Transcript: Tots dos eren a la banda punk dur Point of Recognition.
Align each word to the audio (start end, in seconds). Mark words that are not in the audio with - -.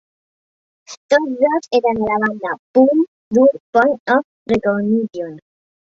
Tots 1.13 1.35
dos 1.41 1.67
eren 1.79 2.01
a 2.05 2.07
la 2.07 2.17
banda 2.23 2.55
punk 2.79 3.05
dur 3.39 3.47
Point 3.79 3.95
of 4.17 4.27
Recognition. 4.57 5.37